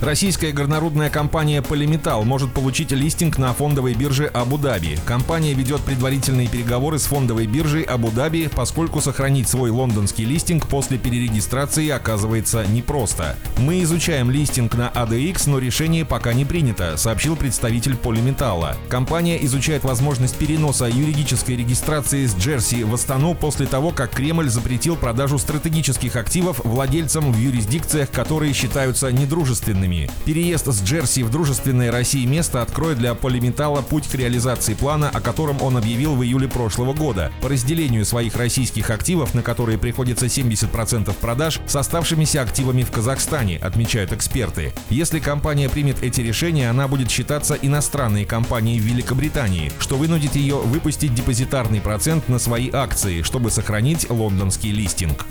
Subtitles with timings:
[0.00, 4.98] Российская горнорудная компания «Полиметалл» может получить листинг на фондовой бирже Абу-Даби.
[5.04, 11.90] Компания ведет предварительные переговоры с фондовой биржей Абу-Даби, поскольку сохранить свой лондонский листинг после перерегистрации
[11.90, 13.36] оказывается непросто.
[13.58, 18.78] «Мы изучаем листинг на ADX, но решение пока не принято», сообщил представитель «Полиметалла».
[18.88, 24.96] Компания изучает возможность переноса юридической регистрации с Джерси в Астану после того, как Кремль запретил
[24.96, 30.10] продажу стратегических активов владельцам в юрисдикциях, которые считаются недружественными странами.
[30.24, 35.20] Переезд с Джерси в дружественное России место откроет для полиметалла путь к реализации плана, о
[35.20, 40.26] котором он объявил в июле прошлого года, по разделению своих российских активов, на которые приходится
[40.26, 44.72] 70% продаж, с оставшимися активами в Казахстане, отмечают эксперты.
[44.90, 50.56] Если компания примет эти решения, она будет считаться иностранной компанией в Великобритании, что вынудит ее
[50.56, 55.26] выпустить депозитарный процент на свои акции, чтобы сохранить лондонский листинг.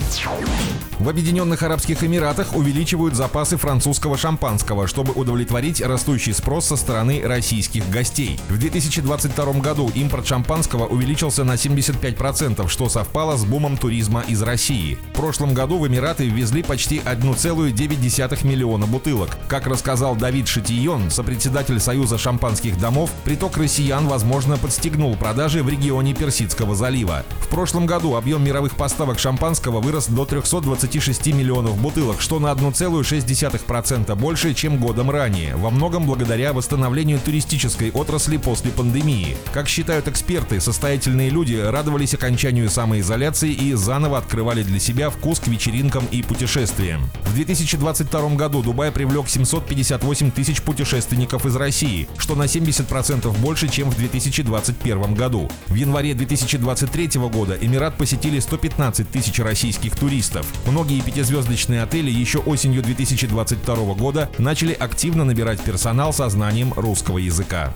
[0.99, 7.21] В Объединенных Арабских Эмиратах увеличивают запасы французского шампанского шампанского, чтобы удовлетворить растущий спрос со стороны
[7.23, 8.39] российских гостей.
[8.49, 14.97] В 2022 году импорт шампанского увеличился на 75%, что совпало с бумом туризма из России.
[15.13, 19.37] В прошлом году в Эмираты ввезли почти 1,9 миллиона бутылок.
[19.47, 26.15] Как рассказал Давид Шатион, сопредседатель Союза шампанских домов, приток россиян, возможно, подстегнул продажи в регионе
[26.15, 27.23] Персидского залива.
[27.41, 34.15] В прошлом году объем мировых поставок шампанского вырос до 326 миллионов бутылок, что на 1,6%
[34.15, 39.35] больше больше, чем годом ранее, во многом благодаря восстановлению туристической отрасли после пандемии.
[39.51, 45.47] Как считают эксперты, состоятельные люди радовались окончанию самоизоляции и заново открывали для себя вкус к
[45.47, 47.09] вечеринкам и путешествиям.
[47.25, 53.91] В 2022 году Дубай привлек 758 тысяч путешественников из России, что на 70% больше, чем
[53.91, 55.51] в 2021 году.
[55.67, 60.47] В январе 2023 года Эмират посетили 115 тысяч российских туристов.
[60.65, 63.95] Многие пятизвездочные отели еще осенью 2022
[64.37, 67.73] начали активно набирать персонал со знанием русского языка.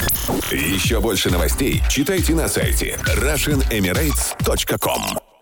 [0.51, 5.32] Еще больше новостей читайте на сайте RussianEmirates.com